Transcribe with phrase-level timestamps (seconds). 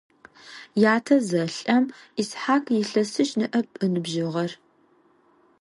[0.93, 1.83] Ятэ зэлӀэм
[2.21, 4.51] Исхьакъ илъэсищ ныӀэп ыныбжьыгъэр.